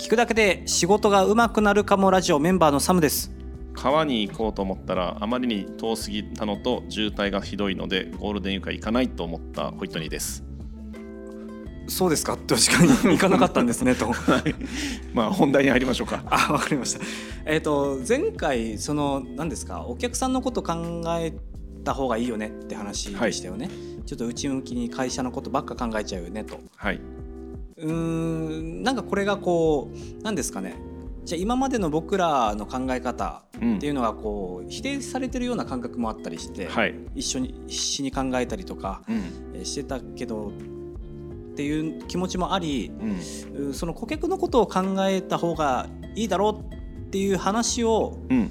[0.00, 3.30] 聞くだけで仕事が上手くなるかもラジオメンバーのサムです。
[3.74, 10.42] 川に行こうと思ったらあまりに遠すぎたのと渋滞がひどいのでゴールデンウィークは行かないと思ったホイットニーです。
[11.86, 12.38] そうですか。
[12.38, 14.10] 確かに行かなかったんですねと。
[15.12, 16.22] まあ本題に入りましょうか。
[16.32, 17.00] あわかりました。
[17.44, 21.34] えっ、と前回その何ですかお客さんのこと考え
[21.84, 23.68] た方がいいよねって話でしたよね、
[24.06, 26.58] ちょっと内向きに会社のことばっか考えちゃうよねと。
[26.76, 27.00] はい
[27.80, 30.76] うーんなんかこれがこう何ですかね。
[31.24, 33.76] じゃあ今までの僕らの考え方うん。
[33.76, 39.02] っていうのがこう否定されてるような感覚もあったりして、はい、一緒に必死に考えたりとか
[39.62, 40.52] してたけどっ
[41.54, 43.06] ていう気持ちもありう
[43.64, 43.68] ん。
[43.70, 46.74] うその顧客のことを考えた方がいいだろう
[47.06, 48.50] っていう話をうん、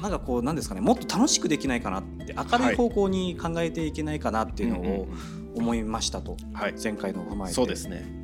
[0.00, 5.02] なんかこうなんですかねもっと楽しくできないかなって明るい方向に考えていけないかなっていうのをうんうんう
[5.34, 6.74] ん思いましたと、はい。
[6.82, 7.54] 前回のを踏まえて。
[7.54, 8.17] そうですね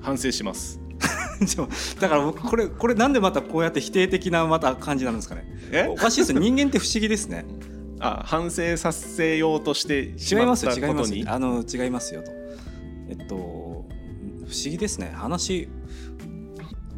[0.00, 0.80] 反省します。
[2.00, 5.44] だから僕これこれなんでまたこうやって否定的なまた感じなんですかね。
[5.72, 5.86] え？
[5.88, 6.40] おかしいですね。
[6.40, 7.44] 人間って不思議ですね。
[8.00, 11.18] あ反省させようとしてしまっ違いますよたことに？
[11.18, 12.30] 違いますよあの違いますよと。
[13.08, 13.84] えっと不思
[14.70, 15.12] 議ですね。
[15.14, 15.68] 話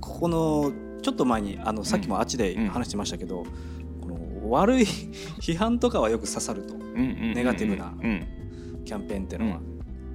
[0.01, 3.45] ここのちょっと前にあのさっきもあっちで話してましたけど、
[4.01, 4.85] この悪い
[5.41, 6.75] 批判とかはよく刺さると。
[6.75, 8.27] うんうんうんうんネガティブなうん。
[8.85, 9.61] キャンペーンっていうのは、う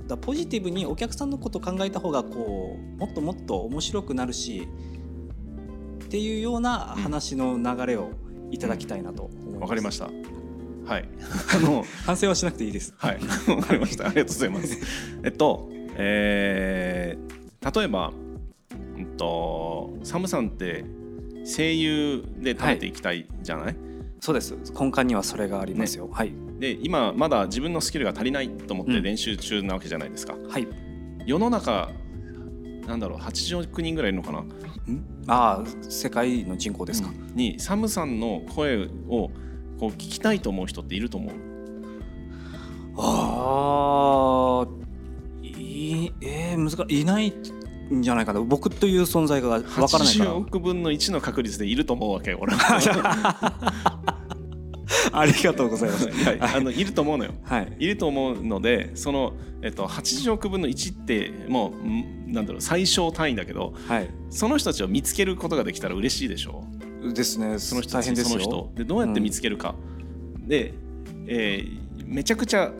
[0.08, 4.68] だポジティブにお客さんのことを考えた方がこうもっともっと面白くなるし
[6.06, 8.12] っていうような話の流れを
[8.52, 9.62] いただきたいなと思います。
[9.62, 11.10] わかりましたはい
[11.56, 12.94] あの反省はしなくていいです。
[12.98, 13.20] はい、
[13.50, 14.06] わかりました。
[14.06, 14.78] ありがとうございます。
[15.24, 17.38] えっと、えー
[17.76, 18.14] 例えば、
[18.98, 20.86] うんと、サムさんって
[21.44, 23.76] 声優で食べていきたいじゃない、
[24.20, 24.56] そうです。
[24.80, 26.10] 根幹にはそれがありますよ。
[26.12, 26.34] はい。
[26.60, 30.36] で今まだ自分のスキルが足りないと思ってうん練習中なわけじゃないですか。
[30.50, 30.68] はい。
[31.26, 31.92] 世の中
[32.88, 34.46] なんだろう80億人ぐらいいるのかな、
[35.28, 37.10] ああ、世界の人口ですか。
[37.36, 39.30] にサムさんの声を
[39.78, 41.34] こう聞きたいと思う人っていると思う
[42.98, 44.68] ああ、
[45.44, 47.34] いえー、難しいいない
[47.94, 48.42] んじゃないかな。
[48.42, 50.36] 僕という存在がわからないから80。
[50.36, 53.97] 億分の1の確率でいると思うわけよ俺は
[55.22, 56.08] ありがとうございます。
[56.10, 57.74] いやあのいると思うのよはい。
[57.80, 61.88] いると思うのでその、えっと、80億分の1ってもう
[62.30, 64.10] んなんだろう最小単位だけどはい。
[64.30, 66.64] その人たちを見つけることができたら嬉しいでしょ？
[67.14, 67.58] ですね。
[67.60, 68.40] その人大変ですよ。
[68.40, 69.76] その人でどうやって見つけるか、
[70.46, 70.74] で、
[71.28, 72.72] えーめちゃくちゃ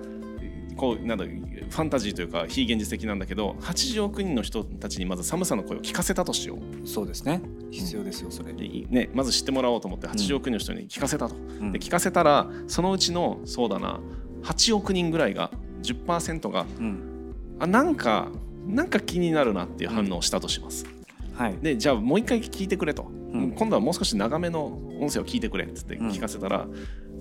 [0.78, 7.42] こうなんだファンタジーというか非現実的なんだけど80億人の人たちにまず寒さの声を聞かせたとしようそうですね。
[7.72, 8.54] 必要ですよ、それ。
[8.54, 14.00] でいね、まず知ってもらおうと思って80億人の人に聞かせたと、うんで聞かせたらそのうちのそうだな
[14.44, 15.52] 8億人ぐらいが
[15.82, 17.34] 10%がうん。
[17.60, 18.30] あなんか
[18.68, 20.86] なんか気になるなっていう反応をしたとします。
[21.34, 21.56] はい。
[21.62, 24.66] でじゃあもう一回聞いてくれと、うん今度はもう少し長めの
[25.00, 26.68] 音声を聞いてくれっつってうん聞かせたら、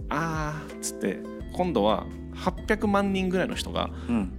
[0.09, 1.21] あーっつって
[1.53, 4.33] 今度は800万人ぐらいの人がうん。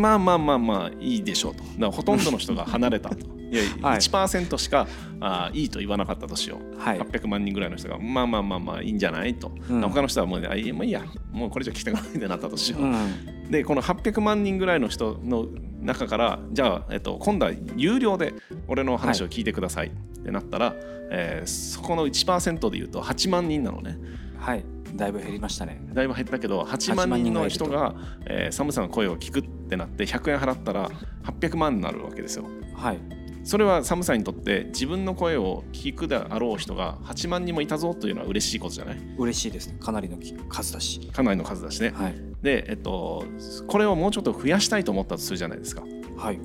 [0.00, 1.62] まあまあまあまあいいでしょうと。
[1.62, 3.26] だからほとんどの人が離れたと。
[3.46, 3.98] いや、はい。
[3.98, 4.88] 1%しか
[5.20, 7.00] あーいいと言わなかったとしよう、はい。
[7.00, 9.80] 800万人ぐらいの人がまあまあまあまあいいんじゃないと、うん。
[9.82, 11.04] 他の人はもうねあいいもういいや。
[11.30, 13.50] もうこれ以上聞きたくないってなったとしよう、うん。
[13.50, 15.46] でこの800万人ぐらいの人の
[15.82, 18.34] 中からじゃあ、えっと、今度は有料で
[18.66, 19.90] 俺の話を聞いてくださいっ
[20.24, 20.74] てなったら、
[21.10, 23.98] えーそこの1%で言うと8万人なのね。
[24.38, 24.64] はい。
[24.96, 25.80] だいぶ減りましたね。
[25.92, 27.94] だいぶ減ったけど8万人の人が、
[28.26, 30.90] えー、サムさんの声を聞くってなって100円払ったら
[31.24, 32.98] 800万になるわけですよはい。
[33.44, 38.98] それはサムさんにとって自分の声を聞くであろう人が8万人もいたぞというのは嬉しいことじゃない？
[39.18, 39.76] 嬉しいですね。
[39.78, 40.18] かなりの
[40.48, 40.98] 数だし。
[41.12, 42.14] かなりの数だしね、はい。
[42.42, 43.24] で、えっと、
[43.68, 45.84] これをもうちょっと増やしたいと思ったとするじゃないですか
[46.16, 46.40] はい。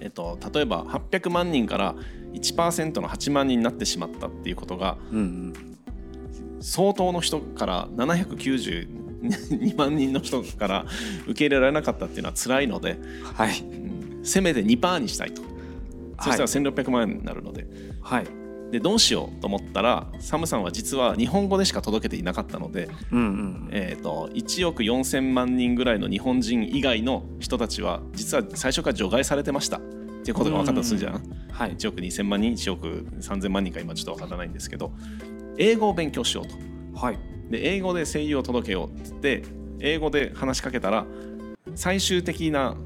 [0.00, 1.94] えっと、例えば800万人から
[2.32, 5.71] 1%の8万人になってしまったっていうことがうんうん。
[6.62, 10.86] 相当の人から792万人の人から
[11.24, 12.98] 受け入れられなかったっていうのは辛いので、
[13.36, 13.60] はい。
[13.60, 13.92] うん
[14.22, 15.42] せめて2%にしたいと、
[16.20, 17.66] そしたら1600万円になるので
[18.00, 18.26] はい。
[18.70, 23.68] でどうしようと思ったらサムさんは実は日本語でしか届けていなかったので、うんうん。
[23.70, 29.80] えー、と1億4000万人ぐらいの日本人以外の人たちは実は最初から除外されてましたっ
[30.24, 31.22] ていうことが分かったとするじゃん。
[31.50, 31.76] はい。
[31.76, 34.92] 1億2000万人1億3000万人か今ちょっと分からないんですけど
[35.58, 36.54] 英語を勉強しようと
[36.98, 37.18] はい。
[37.50, 39.42] で英語で声優を届けようってって
[39.80, 41.06] 英語で話しかけたら
[41.74, 42.76] 最終的な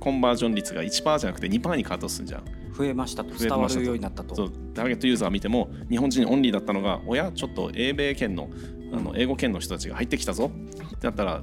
[0.00, 2.44] コンバージョン率が1%じゃなくて2%に変わったとするじゃん
[2.76, 3.34] 増えましたと。
[3.34, 4.34] 増えましたと伝わるようになったと。
[4.34, 8.50] そうターゲットユーザー見ても日本人オンリーだったのがおやちょっと英米圏の
[8.92, 11.42] あの英語圏の人たちが入ってきたぞってなったら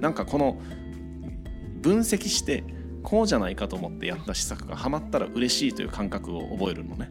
[0.00, 0.58] なんかこの
[1.80, 2.64] 分析して
[3.02, 7.10] こうじゃないかと思ってやった施策がハマったら嬉しいという感覚を覚えるのね。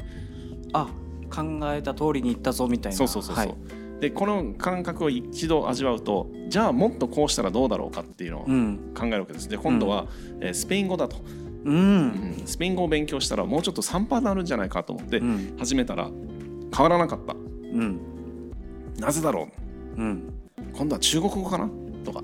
[0.73, 0.89] あ
[1.35, 2.97] 考えた通りにいったぞみたいな。
[2.97, 3.55] そうそうそうそう、はい、
[3.99, 8.45] でこの感覚を一度味わうとじゃあもっとこうしたらどうだろうかっていうのを
[8.97, 10.07] 考えるわけです、で今度は、
[10.39, 11.17] えー、スペイン語だと、
[11.65, 15.21] うん、うん、スペイン語を勉強したらもうちょっと3パーになるんじゃないかと思って
[15.57, 16.09] 始めたら
[16.75, 17.99] 変わらなかった、うん、
[18.99, 19.49] なぜだろ
[19.97, 20.33] う、うん、
[20.73, 21.69] 今度は中国語かな？
[22.03, 22.23] とか。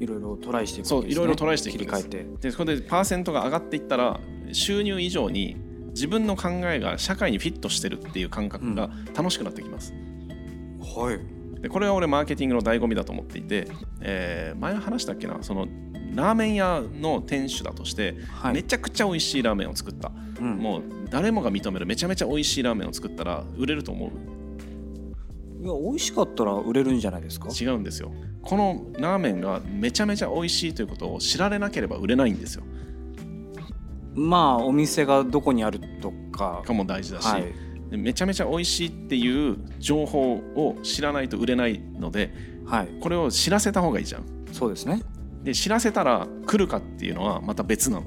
[0.00, 2.26] いろいろトライしていく、ね、そういろいろトライしていく切り替えて。
[2.40, 4.20] でそこでパーセントが上がっていったら
[4.52, 5.56] 収入以上に
[5.98, 11.18] 自分の考えが社会にフィットしてるっていう感覚が楽しくなってきます、うん、はい。
[11.60, 13.66] でこれは俺マーケティングの醍醐味だと思っていて、
[14.00, 15.42] えー、前話したっけな？
[15.42, 15.66] その
[16.14, 24.10] ラーメン屋の店主だとして、はい、めちゃくちゃ美味しいラーメンを作った、うん、もう誰もが認めるめちゃめちゃ美味しいラーメンを作ったら売れると思う。
[25.60, 27.48] いや美味しかったら売れるんじゃないですか？
[27.48, 28.12] 違うんですよ。
[28.42, 32.62] このラーメンがめちゃめちゃ美味しいということを知られなければ売れないんですよ。
[34.14, 36.62] まあお店がどこにあるとか。
[36.64, 42.32] かも大事だし、はい、めちゃめちゃ美味しいっていう情報を知らないと売れないので、
[42.66, 44.24] はい、これを知らせた方がいいじゃん。
[44.52, 45.02] そうですね。
[45.42, 48.06] で知らせたら来るかっていうのはまた別なの。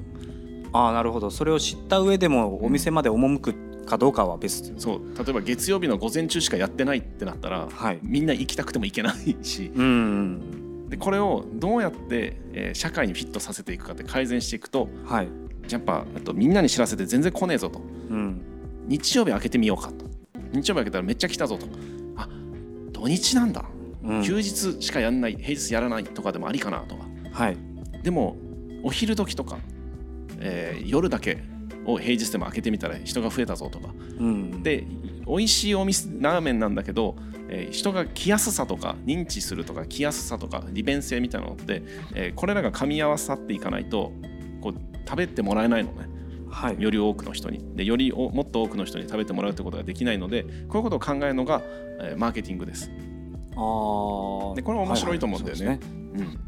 [0.72, 1.30] ああなるほど。
[1.30, 5.18] それを知った上でもお店まで赴くかどうかは別、うん、そう。
[5.18, 15.28] 例えば月曜日の午前中しかやってないってなったら、はい、みんな行きたくても行けないし、うん、でこれをどうやって、えー、社会にフィットさせていくかって改善していくと、はい、
[15.72, 17.80] やっぱとみんなに知らせて全然来ねえぞと、
[18.10, 18.40] うん、
[18.86, 20.04] 日曜日開けてみようかと。
[20.52, 21.66] 日曜日開けたらめっちゃ来たぞと。
[22.16, 22.28] あ
[22.92, 23.64] 土日なんだ、
[24.04, 27.56] うん、休日しかやんない平日やらないとかでもありかなとか、はい、
[28.02, 28.36] でも
[28.82, 29.58] お昼時とか、
[30.38, 31.38] えー、夜だけ
[31.84, 34.86] を平日でも開けてみたら人が増えたぞとか、うん、で
[35.26, 37.16] 美味しいお店ラーメンなんだけど、
[37.48, 41.82] えー、人が来やすさとか認知するとか来やすさとか利便性みたいなのって、
[42.14, 44.12] えー、これらが噛み合わさっていかないと
[44.60, 46.08] こう食べてもらえないのね。
[46.50, 47.60] はい、より多くの人に。
[47.74, 51.62] でよりもっと多くの人に食べてもらうということができないのでこういうことを考えるのが、
[52.00, 52.90] えー、マーケティングです。
[53.56, 55.80] あでこれ面白いと思うんだよね。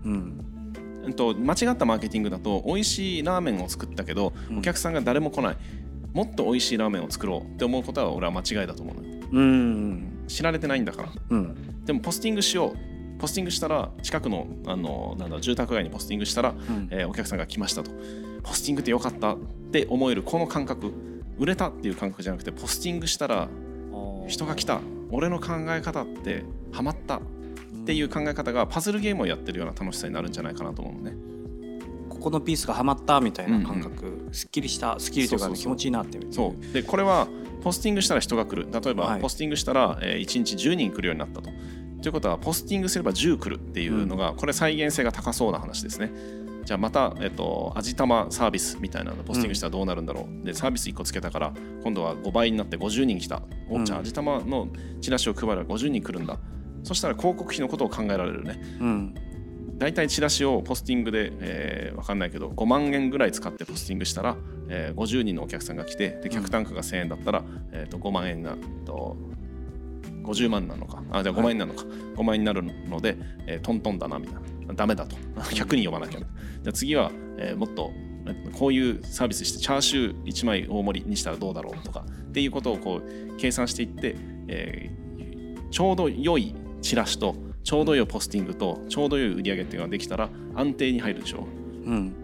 [0.05, 5.57] うん、と間違ったマーケティングだと美味しいラーメンを作ったけど、お客さんが誰も来ない。
[6.13, 9.15] もっと美味しいラーメンを作ろうって思うことは俺は間違いだと思うのよ。
[9.33, 10.25] うん。
[10.29, 12.95] 知られてないんだから、うん、でもポスティングしよう。
[13.19, 17.91] ポスティングしたら近くのあのなんだ住宅街にポスティングしたら、うん、えー、お客さんが来ましたと
[18.45, 19.39] ポスティングってよかったっ
[19.73, 20.93] て思えるこの感覚。
[21.37, 23.49] 売れたっていう感覚じゃなくてポスティングしたら
[24.29, 24.81] 人が来た。
[25.11, 27.21] 俺の考え方ってハマったっ
[27.87, 31.17] ていう考え方がパズルゲームをやってるような楽しさになるんじゃないかなと思うのね。
[32.09, 37.29] ここのピースがはまったみたいな感覚、うんうん、すっきりしたすっきりというか、気持ちいいなってそうでこれは
[37.63, 38.69] ポスティングしたら人が来る。
[38.71, 41.51] 例えば、はい、ポスティングしたら、えー、1日10人来るようになったと。
[42.03, 46.13] ということはポスティングすれば10来るっていうのが、これ再現性が高そうな話ですね。
[46.65, 51.53] じゃあまた、えっと、味玉サービスみたいなのポスティングしたらどうなるんだろう、うん、でサービス1個つけたから
[51.83, 54.69] 今度は5倍になって50人来た、おじゃあ味玉の
[55.01, 56.39] チラシを配れば50人来るんだ。
[56.85, 59.15] そしたら広告費のことを考えられるね、うん、
[59.79, 64.37] 大体チラシをポスティングで、えー、分かんないけど5万円ぐらい使ってポスティングしたら、
[64.69, 69.17] えー、50人のお客さんが来てで客単価が1000円だったら、えー、と5万円がと
[70.23, 71.03] 50万なのか。
[71.11, 73.17] あじゃあ5万円なのか、はい、5万円になるので、
[73.47, 74.41] えー、トントンだなみたいな
[74.75, 75.17] ダメだと。
[75.37, 76.21] 100人呼ばなきゃ。
[76.21, 76.29] じゃ
[76.69, 77.91] あ次は、えー、もっと
[78.53, 84.17] こういうサービスしてチャーシュー1枚大盛りにしたらどうだろうとかっていうことをこう計算していって、
[84.49, 91.47] えー、ちょうど良いチラシとちょうど良いポスティングとちょうど良い売り上げっていうのができたら安定に入るでしょ。
[91.85, 91.91] う。
[91.91, 92.15] うん。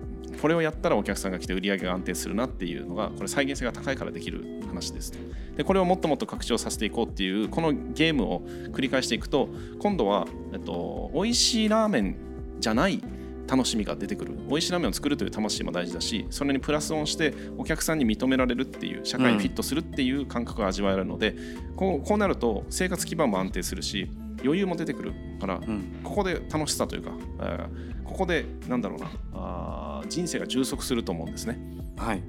[0.40, 5.12] これをやったらお客さんが来て売り上げが安定するなっていうのがこれ再現性が高いからできる話です
[5.56, 8.40] でこれをもっともっと拡張させていこうっていうこのゲームを
[8.72, 12.16] 繰り返していくと今度は、えっと、美味しいラーメン
[12.60, 13.02] じゃない
[13.48, 14.34] 楽しみが出てくる。
[14.48, 24.08] 美味しいラーメンを作るという魂も大事だしそれにプラスオンしてお客さんに認められるっていう社会にフィットするっていう感覚が味わえるので、うん、こうこうなると生活基盤も安定するし
[24.44, 31.58] 余裕も出てくるから、うん、ここで楽しさというか、えー、ここでなんだろうなあ人生が充足すると思うんですね。
[31.96, 32.20] はい。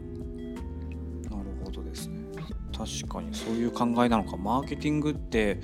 [1.30, 2.20] なるほどですね。
[2.78, 4.38] 確かにそういう考えなのか。
[4.38, 5.60] マーケティングって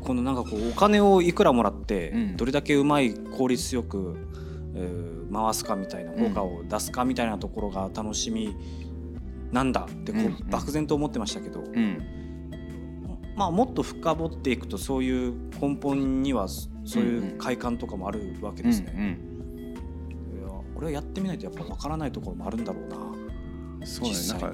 [0.00, 4.16] このなんかこうお金をいくらもらってどれだけうまい効率よく、
[4.74, 8.56] えー、回すかみたいな効果を出すかみたいなところが楽しみ
[9.52, 12.18] なんだってこう漠然と思ってましたけど、うん。
[13.36, 18.92] まあ、もっと深掘っていくとそういう根本にはそういう快感とかもあるわけですね。
[18.96, 23.86] うんうん、いやこれはやってみないとやっぱ分からないところもあるんだろうな。
[23.86, 24.14] そうね。
[24.28, 24.52] なんか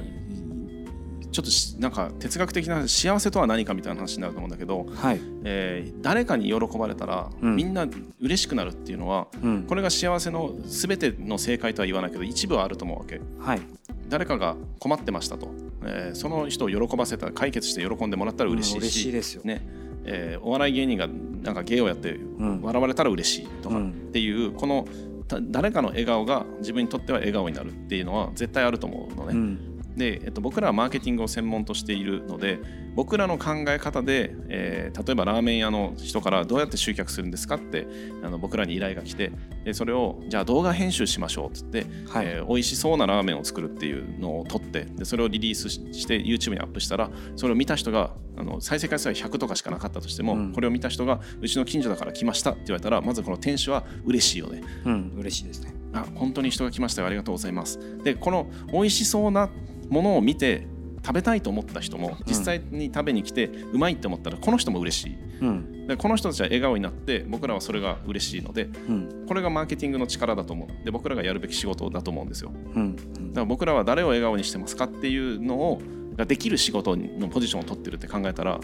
[1.35, 5.21] ちょっとなんか哲学的な幸せとは何かみたいな話になると思うんだけど、はい。
[5.43, 7.89] えー、誰かに喜ばれたら、うん、みんな
[8.21, 13.21] 嬉しくなるっていうのは、うん、これが幸せの全ての正解とは言わないけど一部はあると思うわけ。
[13.41, 13.61] はい、
[14.09, 15.49] 誰かが困ってましたと、
[15.85, 19.43] えー、その人を喜ばせた解決して喜んでもらったら嬉しいし、うん、嬉しいですよ。
[19.43, 19.67] ね。
[20.05, 21.09] えー、お笑い芸人が
[21.43, 24.87] なんか芸をやって笑われたら嬉しいとかっていう、この
[25.27, 29.74] 誰かの笑顔が自分にとっては笑顔になるっていうのは絶対あると思うのね。
[29.95, 32.59] うんで、えっと、僕らはマーケティングを専門としているので
[32.95, 37.87] 僕らの考え方で、えー、例えばラーメン屋の人からどうやって集客するんですかって
[38.23, 39.33] あの僕らに依頼が来て
[39.65, 54.63] でそれをじゃあ動画編集しましょうっつって、はい、えー、美味しそうなラーメンを作るっていうのを撮ってでそれをリリースして YouTube にアップしたらそれを見た人があの再生回数は100とかしかなかったとしても、うん、これを見た人がうちの近所だから来ましたって言われたらまずこの店主は嬉しいよね。
[54.85, 55.73] うん、嬉しいですね。
[55.93, 57.07] あ本当に人が来ましたよ。
[57.07, 57.79] ありがとうございます。
[58.03, 59.49] でこの美味しそうな
[59.89, 60.67] ものを見て
[61.05, 70.85] 食べたいと思った人も実際に食べに来てうまいって思ったらこの人も嬉しい、うん、でこの人たちは笑顔になって僕らはそれが嬉しいので、うん、これがマーケティングの力だと思う。
[70.85, 75.83] で僕らがやるべき仕事だと思うんですよ、うん、だから僕らは誰を笑顔にしてますかっていうのを
[76.17, 78.61] ができる仕事のポジションを取ってるって考えたら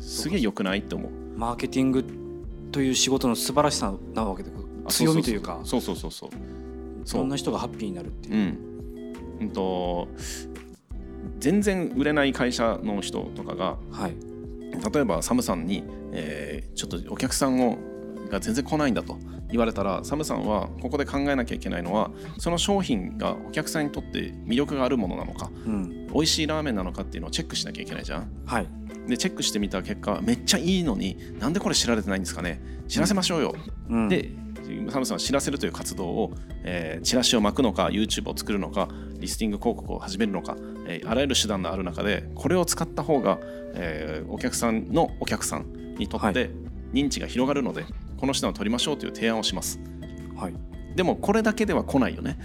[0.00, 1.10] すげえ良くないって思う。
[1.36, 2.04] マーケティング
[2.72, 4.50] という仕事の素晴らしさなわけで
[4.88, 5.60] 強みというか。
[5.64, 6.30] そうそうそうそう。
[7.04, 8.58] そんな人がハッピーになるっていう、
[9.40, 10.08] うんうんと
[11.38, 14.14] 全然売れない会社の人とかが、はい、
[14.92, 17.78] 例えばサムさんに、えー、ちょっとお客さんを
[18.28, 19.18] が全然来ないんだと
[19.50, 28.30] 言われたらサムさんはここで考えなきゃいけないのはその商品がお客さんにとって魅力があるものなのか、うん、美味しいラーメンなのかっていうのをチェックしなきゃいけないじゃん。
[28.44, 28.66] はい、
[29.08, 32.60] でチェックしてみた結果めっちゃいいのになんでこれ知られてないんですかね。
[32.88, 33.54] 知らせましょうよ。
[33.88, 34.30] うん、で
[34.90, 36.32] サムさんは知らせるという活動を、
[36.64, 40.56] えー、チラシを巻くのか YouTube を作るのかリスティング広告を始めるのか、
[40.86, 43.38] えー、あらゆる手段がある中でこれを使った方が、
[43.74, 46.50] えー、お客さんのお客さんにとって
[46.92, 49.80] 認知が広がるので、はい、この手段を取りましょうという提案をします、
[50.36, 50.54] はい、
[50.94, 52.38] でもこれだけでは来ないよね。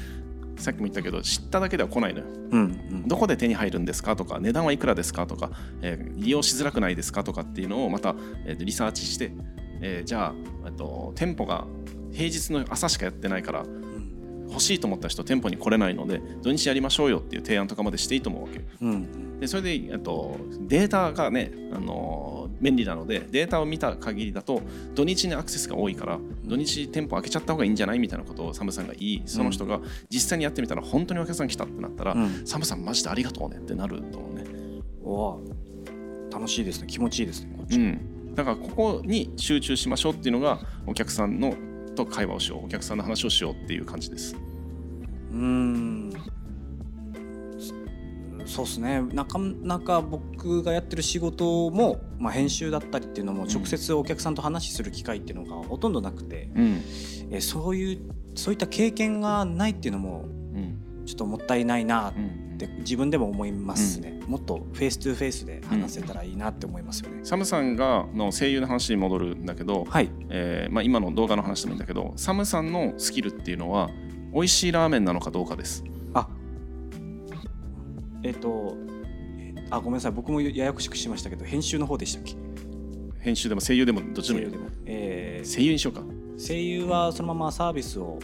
[0.58, 2.64] さっきも言ったけど知っただけでは来ないのよ、うんう
[2.96, 5.50] ん、どこで手に入るんですかとか値段はいくらですかとか、
[5.82, 8.16] えー、利用しづらくないですかとかっていうのをまた、
[8.46, 9.32] えー、リサーチして、
[9.82, 11.66] えー、じゃあと店舗が
[12.14, 13.66] 平日の朝しかやってないから
[14.54, 24.62] 欲しいと思った人店舗に来れないので土日やりましょうよっていう提案とかまでしていいと思うわけ、うん、でそれでとデータがね、あの便利なのでデータを見た限りだと
[24.94, 29.80] 土日にアクセスが多いから土日店舗開けちゃった方がいいんじゃないみたいなことをサムさんが言いその人が
[30.10, 34.44] 実際にやってみたら本当にお客さん来たってなったら、うん、サムさんマジでありがとうねってなると思うね。
[35.04, 35.42] お
[36.32, 36.88] 楽しいですね。
[36.88, 38.36] 気持ちいいですねうん。
[38.36, 41.56] だからここに集中しましょうっていうのがお客さんの
[41.94, 44.36] と会話をしようお客さんの話をしようっていう感じです。
[45.32, 46.14] うん。
[48.46, 49.02] そうですね。
[49.14, 56.84] なかなか僕がやってる仕事も、まあ、編集だったりっていうのも直接お客さんと話する機会っていうのがほとんどなくて、うん、
[57.32, 58.00] えそういう
[58.36, 60.26] そういった経験がないっていうのも
[61.06, 62.14] ちょっともったいないなっ
[62.68, 70.10] て自分でも思いますね、うん、もっと face to face で話せたらいいなって思いますよね、うん、サムさんがの声優の話に戻るんだけど、はい。
[70.30, 73.90] えーまあ、今の動画の話でもいいんだけどサムさんのスキルっていうのは
[74.34, 75.84] 美味しいラーメンなのかどうかです。
[76.14, 76.28] あ。
[78.24, 78.76] えっ、ー、と
[79.70, 80.12] あごめんなさい。
[80.12, 82.36] 僕もややこしくしましたけど編集の方でしたっけ？
[83.20, 84.56] 編集でも声優でもどっちでもいい
[84.86, 86.02] えー、声優にしようか。
[86.38, 88.20] 声優はそのままサービスを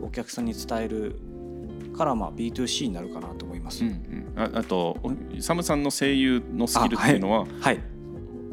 [0.00, 1.18] お客さんに伝える
[2.00, 4.96] からまあ B2C になるかなと思います、うんうん、ああと
[5.38, 7.80] サムさんの声優のスキルっていうのは、はい、はい、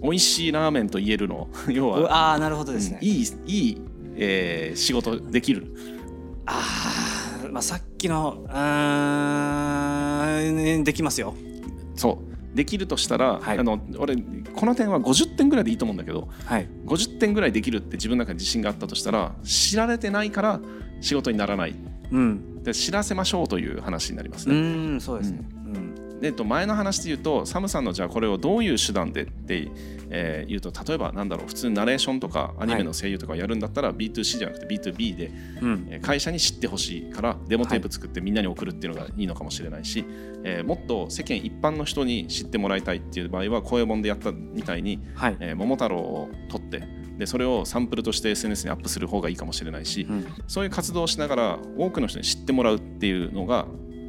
[0.04, 3.82] 美味しいラーメンと言えるの 要はあなるほどですね、うん、いいいい、
[4.18, 5.74] えー、仕事できる。
[6.46, 6.62] あ
[7.46, 8.48] あまあさっきのう
[10.80, 11.34] んできますよ。
[11.96, 12.20] そ
[12.54, 12.56] う。
[12.56, 14.16] できるとしたら、はい、あの俺
[14.56, 20.60] この点は50点ぐらいでいいと思うんだけど、はい、50点ぐらいできるって自分の中に自信があったとしたら知られてないから
[21.00, 21.76] 仕事にならない、
[22.12, 24.56] うん、で知らせましょうという話になりますね。
[24.56, 24.58] う
[24.96, 26.20] んそうですね、うん。
[26.20, 29.70] でと前の話で言うとサムさんのじゃあこれをどういう手段でって
[30.10, 40.10] えー、言うと例えばなんだろう普通にナレーションとかアニメの声優とかやるんだったら、はい、B2C じゃなくて B2B で、うん、会社に知ってほしいからデモテープ作ってみんなに送るっていうのがいいのかもしれないし、はい、
[40.44, 46.84] えー、もっと世間一般の人に知ってもらいたいっていう場合は声本でやったみたいに、はい、えー、桃太郎を撮って
[47.18, 53.66] でそれをサンプルとして SNS にアップする方がいいかもしれないし、うん、そういう活動をしながら多くの人に知ってもらうっていうのが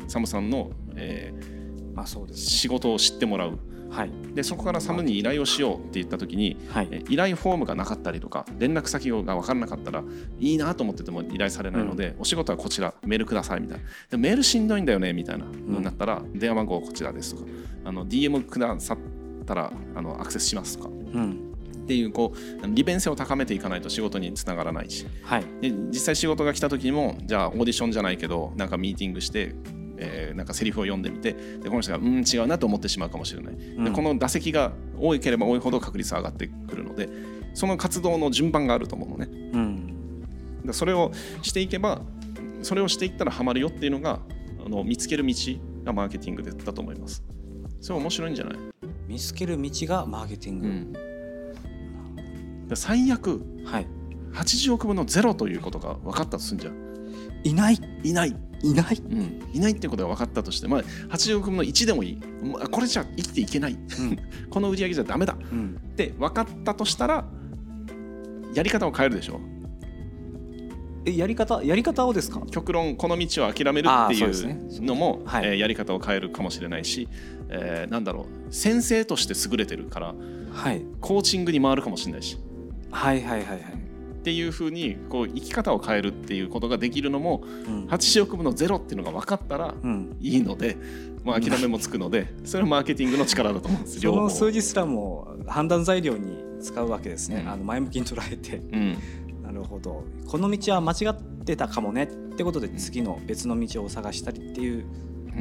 [0.09, 1.59] サムさんの、えー
[1.99, 3.59] まあそうです、仕事を知ってもらう。
[3.91, 4.11] はい。
[4.33, 6.89] でそこからサムに依頼をしようって言った時に、はい。
[6.93, 10.05] え依頼フォームがなかったりとか連絡先が分からなかったら
[10.39, 13.85] いいなと思ってても依頼されないので、お仕事はこちらメールくださいみたいな。
[14.11, 17.49] でメールしんどいんだよねみたいなのになったら、電話番号こちらですとか
[17.85, 18.99] あの DM くださっ
[19.45, 20.91] たらあのアクセスしますとか。
[20.91, 21.48] うん
[21.89, 25.07] っていうこう利便性を高めていかないと仕事につながらないし。
[25.23, 25.45] はい。
[25.63, 29.55] で実際仕事が来た時にもじゃあオーディションじゃないけどなんかミーティングして、
[29.97, 33.85] えーなんかセリフを読んでみてでこの人がうん違うなと思ってしまうかもしれない、うん。
[33.85, 37.09] でこの打席が多ければ多いほど確率は上がってくるので
[37.55, 39.29] その活動の順番があると思うのね。
[39.55, 40.63] うん。
[40.67, 42.03] でそれをしていけば
[42.63, 44.21] それをしていったらハマるよっていうのが
[44.65, 45.35] あの見つける道
[45.85, 47.25] がマーケティングだと思います。
[47.81, 48.59] それ面白いんじゃない、
[49.07, 51.08] 見つける道がマーケティング、で
[52.77, 53.41] 最悪。
[53.65, 53.87] はい。
[54.35, 56.75] 80億分のゼロということが分かったとするんじゃん。
[57.45, 57.79] いない。
[58.05, 58.37] いない。
[58.63, 58.97] いない。
[58.97, 60.83] うん、いないっていうことが分かったとして、まあ、
[61.15, 63.79] 80億分の1でもいい、まあこれじゃ生きていけない、
[64.51, 65.37] この売り上げじゃダメだ。
[65.53, 65.77] うん。
[65.93, 67.25] って分かったとしたら
[68.55, 69.41] やり方を変えるでしょ？
[71.05, 72.43] えやり方やり方をですか？
[72.51, 75.47] 極論この道を諦めるっていうのも、はい。
[75.47, 77.09] えーやり方を変えるかもしれないし、
[77.51, 78.53] えーなんだろう。
[78.53, 80.15] 先生として優れてるから
[80.53, 80.83] はい。
[81.01, 82.37] コーチングに回るかもしれないし
[82.91, 83.59] はいはいはいはい。
[83.61, 87.87] っていうふうにこう生き方を変えるっていうことができるのもうん。
[87.87, 90.17] 80億分のゼロっていうのが分かったらうん。
[90.21, 90.77] いいので、
[91.25, 97.49] まあ、諦めもつくのでそれはマーケティングの力だと思うんですその数字すらも判断材料に使うわけですね、うん。
[97.49, 98.57] あの前向きに捉えて。
[98.57, 98.97] うん。
[99.43, 100.05] なるほど。
[100.27, 104.85] この道は間違ってたかもねってことで次の別の道を探したりっていう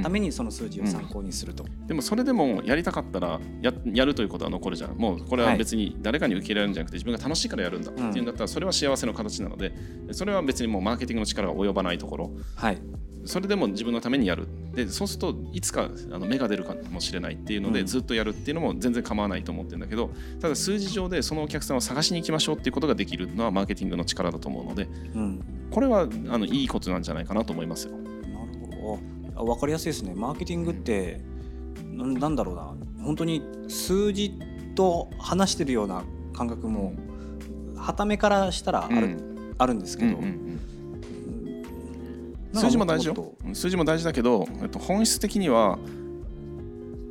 [0.01, 4.95] ためにその数字を参考にすると、でもそれでもやりたかったらややるということは残るじゃん。
[4.97, 7.91] もうこれは別に誰かに受け入れられるんじゃなくて自分が楽しいからやるんだ。
[7.91, 9.73] っていうんだったらそれは幸せの形なので
[10.11, 12.31] それは別にもうマーケティングの力が及ばないところ。
[12.55, 12.77] はい。
[13.25, 14.47] それでも自分のためにやる。
[14.73, 17.85] でそうするといつかあの芽が出るかもしれないっていうので、うん。
[17.85, 25.43] ずっとやるっていうのも全然構わないと思ってるんだけどただ数字上でそのお客さんを探しに行きましょうっていうことができるのはマーケティングの力だと思うのでうん。
[25.71, 27.97] これはあのいいことなんじゃないかなと思いますよ。
[29.37, 30.13] あ分かりやすいですね。
[30.15, 31.21] マーケティングって
[31.93, 32.73] なんだろうな。
[33.03, 34.37] 本当に数字
[34.75, 36.03] と話してるような
[36.33, 36.93] 感覚も
[37.75, 39.55] はためからしたらある,、うん。
[39.57, 40.59] あるんですけど、うんうん
[42.53, 42.59] うん。
[42.59, 43.33] 数字も大事よ。
[43.53, 45.79] 数字も大事だけど、えっと、本質的には、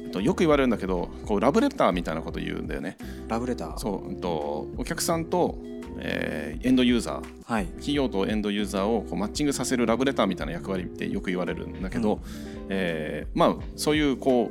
[0.02, 2.96] えっと、よく言われるんだけどこうラブレターみたいなこと言うんだよね。
[3.29, 3.79] ラブレター。
[3.79, 5.59] そう、えっと、お客さんと、
[5.98, 7.66] えーエンドユーザーはい。
[7.66, 12.20] 企業とエンドユーザーをこうマッチングさせるラブレターみたいな役割ってよく言われるんだけど、うん。
[12.68, 14.50] えーまあそういうこ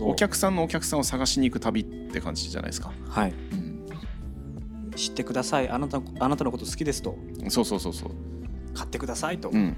[0.00, 2.92] うお客さんのお客さんを探しに行く旅って感じじゃないですか。
[3.08, 3.32] はい。
[3.52, 3.74] うん。
[4.96, 5.68] 知ってください。
[5.68, 7.16] あなたあなたのこと好きですと。
[7.48, 8.10] そうそうそうそう、
[8.74, 9.76] 買ってくださいと、うん、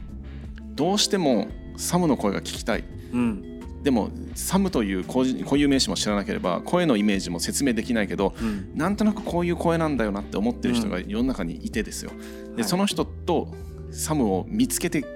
[0.74, 2.84] どうしてもサムの声が聞きたい。
[3.12, 3.55] うん
[3.86, 8.72] でもサムという固固有名詞も知らなければ声のイメージも説明できないけどうん。
[8.74, 12.10] なんとなくこういう声なんだよなって思ってる人が世の中にいてですよ。
[12.10, 12.64] で、はい。
[12.64, 13.54] その人と
[13.92, 15.08] サムを見つけてくっ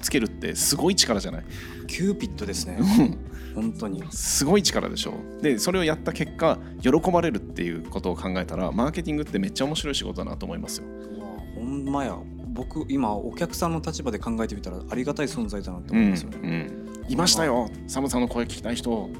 [0.00, 1.44] つけるってすごい力じゃない？
[1.88, 2.78] キューピッドですね。
[3.56, 4.04] 本当に。
[4.12, 5.14] すごい力でしょ。
[5.42, 10.84] でそれをやった結果喜ばれるっていうことを考えたらマーケティングってめっちゃ面白い仕事だなと思いますよ。
[11.56, 12.16] ほんまや。
[12.54, 16.46] 僕今お客さんの立場で考えてみたらありがたい存在だなってうん思いますよね、う
[16.78, 17.68] んいましたよ。
[17.86, 19.10] サムさんの声聞きたい人。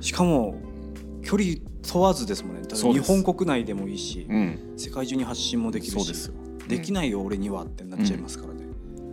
[0.00, 0.56] しかも
[1.22, 2.62] 距離問わずですもんね。
[2.68, 5.94] 日本国内でもいいし、うん、世界中に発信もできるし。
[5.96, 6.34] そうですよ。
[6.68, 8.64] できないよ俺にはってなっちゃいますからね、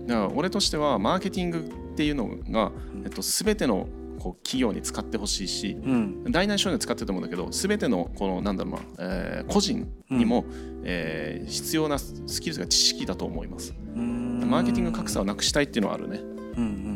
[0.08, 3.04] だから俺としてはマーケティングっていうのが、うん。
[3.04, 3.88] えっと、全ての
[4.19, 6.32] こう企業に使ってほしいしうん。
[6.32, 10.45] 大なり小なり使ってると思うんだけど全てのこのなんだろうな、えー個人にも、
[10.84, 13.73] えー必要なスキルが知識だと思います。
[13.95, 14.47] うん。
[14.49, 16.19] マーケティング格差をなくしたいっていうのはあるね。
[16.58, 16.88] うん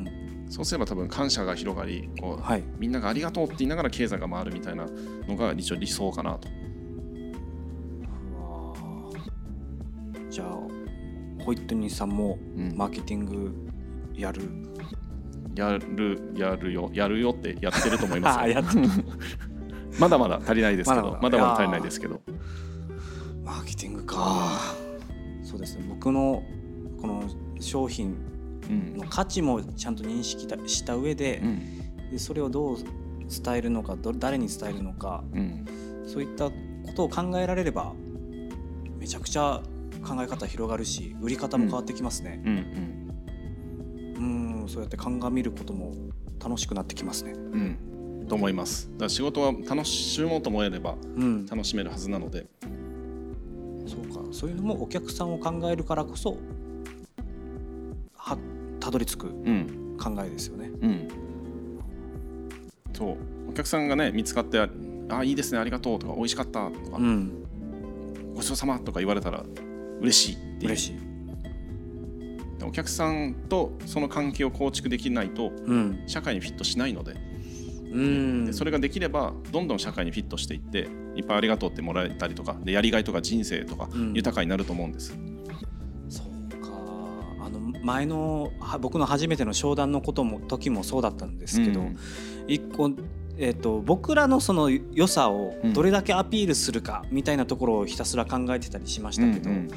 [0.54, 2.64] そうすれば多分感謝が広がりこう、うんはい。
[2.78, 4.86] みんながありがとうって言いながら経済が回るみたいな
[5.28, 6.48] のが一応理想かなと。
[10.30, 10.50] じゃあ
[11.44, 12.78] ホイットニーさんもうん。
[12.78, 13.52] マーケティング
[14.14, 14.44] やる、
[15.56, 16.92] やるやるよ。
[16.94, 18.40] やるよってやってると思います
[20.00, 21.18] まだまだ足りないですけど。
[21.20, 21.38] ままだ。
[21.40, 22.22] まだ足りないですけど。
[23.44, 24.60] マーケティングか
[25.42, 25.86] そうですね。
[25.90, 26.44] 僕の
[27.02, 27.24] この
[27.60, 28.33] 商品うん
[28.70, 32.10] の価値もちゃんと認識だした上でう、ん。
[32.12, 32.78] でそれをどう
[33.30, 35.66] 伝えるのかど誰に伝えるのかうん。
[36.06, 36.54] そういったこ
[36.96, 37.94] とを考えられれば
[38.98, 39.62] めちゃくちゃ
[40.04, 42.42] 考え方広がるし売り方も変わってきますね。
[42.46, 42.54] うん。
[44.18, 45.94] うんそうやって鑑みることも
[46.42, 47.34] 楽しくなってきますね。
[47.34, 47.42] うん。
[48.22, 48.90] うんと思います。
[48.94, 51.46] だから仕事は楽しもうと思えればうん。
[51.46, 52.46] 楽しめるはずなので。
[53.86, 54.22] そうか。
[54.32, 56.38] そういうのもお客さんを考えるからこそ
[58.16, 58.38] は
[58.84, 59.96] たどり着くうん。
[59.98, 60.70] 考えですよね。
[60.82, 61.08] うん。
[62.92, 63.18] そう。
[63.50, 64.60] お客さんがね見つかって
[65.08, 67.32] 「あいいですねありがとう」とか「美味しかった」とか、うん。
[68.36, 69.46] ごちそうさま」とか言われたら
[70.02, 70.66] 嬉しいっていう。
[70.72, 70.96] 嬉しい。
[72.66, 76.04] お客さんとその関係を構築できないとうん。
[76.08, 77.16] 社会にフィットしないので。
[77.94, 78.46] うん。
[78.46, 84.14] でそれができればどんどん社会にフィットしていっていっぱいありがとうってもらえたりとかでやりがいとか人生とかうん。
[84.14, 85.08] 豊かになると思うんです。
[85.10, 85.33] そう
[87.82, 91.98] 前のは僕の初めての商談のことも時もそうだったんですけど、うん。
[92.48, 92.92] 一個
[93.36, 95.74] えー、と僕らのその良さをうん。
[95.74, 99.70] どれだけアピールするかみたいなところをひたすら考えてたりしましたけど、うん。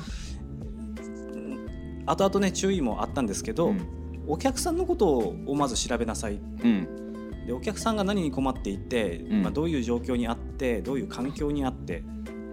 [2.07, 3.81] 後々ね注意もあったんですけど、うん。
[4.29, 6.35] お客さんのことをまず調べなさい。
[6.35, 7.47] うん。
[7.47, 9.43] でお客さんが何に困っていて、うん。
[9.43, 12.05] まあ、どういう状況にあってどういう環境にあって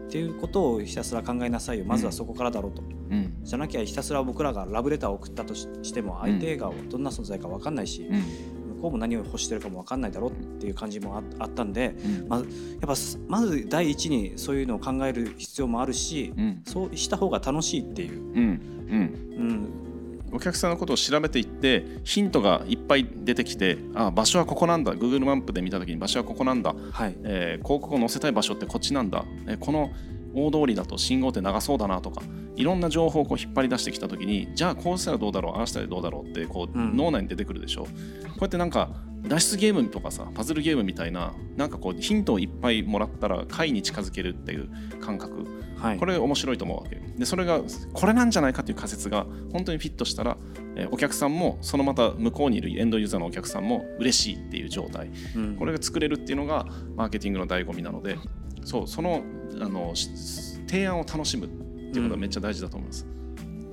[0.07, 1.85] っていうことをひたすら考えなさいよ。
[1.85, 3.33] まずはそこからだろうと、うん。
[3.43, 8.19] じゃなきゃひたすら僕らがラブレターを送ったとししても相手がどんな存在か分かんないし、うん。
[8.75, 12.27] 向こうも何を欲してるかも分かんないだろうっていう感じもああったんで、うん。
[12.27, 12.47] まあ、やっ
[12.81, 12.93] ぱ
[13.27, 16.61] まず第一にそういうのを考える必要もあるし、うん。
[16.65, 18.61] そうした方が楽しいっていう、うん、
[20.33, 24.93] お客さんのことを調べていってヒントがいっぱい出てきてあ場所はここなんだ。
[24.93, 29.91] Google マップで見た時に場所はここなんだ、はい、えー広告を載せたい場所ってこっちなんだ、えーこの
[30.35, 32.23] 大通りだと信号って長そうだなとか
[32.55, 36.97] いろんな情報をこう引っ張り出してきた時にじゃあこうしたらどうだろうああしたらどうだろうってこう、うん。
[36.97, 37.83] 脳内に出てくるでしょ。
[37.83, 38.89] こうやってなんか
[39.27, 44.69] 脱出ゲームとかさパズルゲームみたいななんかこうヒントをいっぱいもらったら解に近づけるっていう
[44.99, 45.45] 感覚
[45.83, 46.95] はい、これ面白いと思うわけ。
[46.95, 47.59] でそれが
[47.91, 50.37] これなんじゃないかという仮説が本当にフィットしたら、
[50.77, 55.11] えーお客さんもそのまた向こうにいるエンドユーザーのお客さんも嬉しいっていう状態。
[55.35, 55.55] うん。
[55.57, 56.65] これが作れるっていうのが
[56.95, 58.17] マーケティングの醍醐味なので
[58.63, 59.23] そうその
[59.59, 60.07] あのし
[60.67, 63.05] 提案を楽しむっていうことがめっちゃ大事だと思います。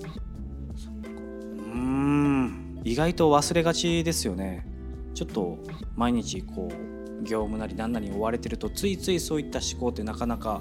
[0.02, 2.80] うーん。
[2.82, 4.66] 意外と忘れがちですよね。
[5.14, 5.58] ちょっと
[5.94, 10.60] 毎日こう業務なり何なりに追われてるとついついそういった思考ってなかなか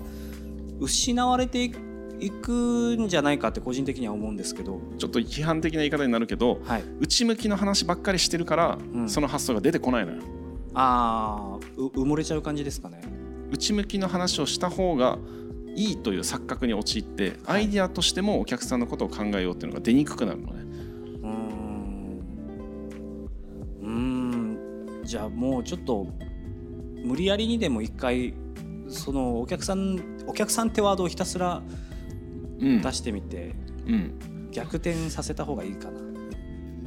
[0.80, 1.72] 失われてい
[2.32, 4.82] くんじゃないかって個人的には思うんですけど。
[4.98, 6.84] ちょっと批判的な言い方になるけどはい。
[7.00, 9.10] 内向きの話ばっかりしてるから、ん。
[9.10, 10.22] その発想が出てこないのよ。
[10.74, 13.02] ああ埋もれちゃう感じですかね。
[13.52, 15.18] 内向きの話をした方が
[15.76, 17.58] いいという錯覚に陥って、はい。
[17.58, 20.62] アイディアとしてもお客さんのことを考えようっていうのが出にくくなるのね。
[21.24, 22.20] うーん。
[23.82, 23.90] うー
[25.02, 25.04] ん。
[25.04, 26.08] じゃあもうちょっと
[27.04, 28.34] 無理やりにでも一回
[28.88, 31.62] そのお客さんお客さんってワードをひたすら
[32.62, 32.82] うん。
[32.82, 33.56] 出してみて、
[33.88, 36.00] うん、逆転させた方がいいかな。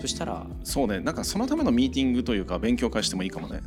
[0.00, 1.00] そしたらそうね。
[1.00, 3.60] なんかそのためのミーティングというか勉強会してもいいかもね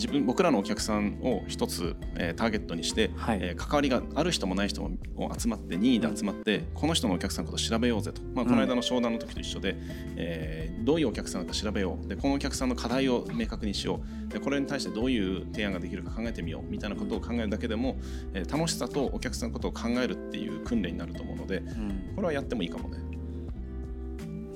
[0.00, 3.38] 自分僕らのお客さんを一つ、えーターゲットにして、はい。
[3.42, 4.90] えー関わりがある人もない人も
[5.38, 9.76] 集まって任意で集まって、この人のお客さんのことを調べようぜと、まあ、この間の商談の時と一緒で、
[10.16, 12.08] えーどういうお客さんか調べよう。
[12.08, 14.32] でこのお客さんの課題を明確にしよう。
[14.32, 17.98] でこれに対してどういう提案ができるか考えてみようみたいなことを考えるだけでも、
[18.32, 22.96] えー楽しさとお客さんのことを考えるっていう訓練になると思うのでうん、これはやってもいいかもね。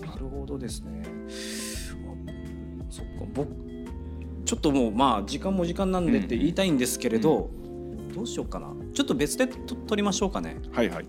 [0.01, 1.03] なるほどですね。
[2.09, 3.11] あそっか。
[3.35, 3.64] 僕
[4.45, 7.51] ちょっともうまあ時間も時間なんでって言いたいんですけれど、
[8.15, 8.69] どうしようかな。
[8.93, 10.57] ちょっと別でと撮りましょうかね。
[10.73, 11.07] はいはい。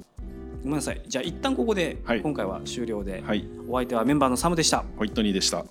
[0.63, 1.01] ごめんなさい。
[1.07, 2.21] じゃあ一旦ここではい。
[2.21, 3.47] 今回は終了で、はい。
[3.67, 4.83] お相手はメンバーのサムでした。
[4.97, 5.65] ホイットニーでした。